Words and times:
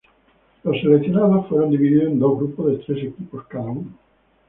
Los 0.63 0.81
seleccionados 0.81 1.45
fueron 1.47 1.69
divididos 1.69 2.07
en 2.11 2.17
dos 2.17 2.35
grupos 2.37 2.71
de 2.71 2.77
tres 2.79 3.03
equipos 3.13 3.45
cada 3.45 3.65
uno. 3.69 3.95